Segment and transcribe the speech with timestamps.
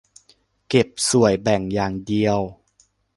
[0.69, 2.39] เก็บส่วยแบ่งอย่างเดียว